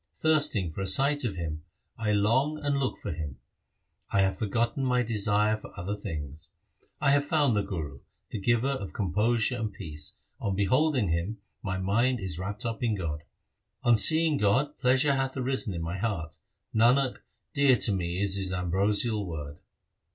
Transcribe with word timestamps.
Thirsting 0.15 0.71
for 0.71 0.81
a 0.81 0.87
sight 0.87 1.23
of 1.25 1.35
Him, 1.35 1.61
I 1.95 2.11
long 2.11 2.57
and 2.57 2.79
look 2.79 2.97
for 2.97 3.11
Him; 3.11 3.37
1 4.11 4.23
have 4.23 4.35
forgotten 4.39 4.83
my 4.83 5.03
desire 5.03 5.55
for 5.57 5.69
other 5.79 5.95
things. 5.95 6.49
I 6.99 7.11
have 7.11 7.23
found 7.23 7.55
the 7.55 7.61
Guru, 7.61 7.99
the 8.31 8.39
giver 8.39 8.69
of 8.71 8.93
composure 8.93 9.57
and 9.59 9.71
peace; 9.71 10.15
On 10.39 10.55
beholding 10.55 11.09
him, 11.09 11.37
my 11.61 11.77
mind 11.77 12.19
is 12.19 12.39
wrapped 12.39 12.65
up 12.65 12.81
in 12.81 12.95
God. 12.95 13.21
On 13.83 13.95
seeing 13.95 14.37
God 14.39 14.75
pleasure 14.79 15.13
hath 15.13 15.37
arisen 15.37 15.75
in 15.75 15.83
my 15.83 15.99
heart; 15.99 16.39
Nanak, 16.73 17.19
dear 17.53 17.75
to 17.75 17.91
me 17.93 18.19
is 18.23 18.37
His 18.37 18.51
ambrosial 18.51 19.23
word. 19.27 19.59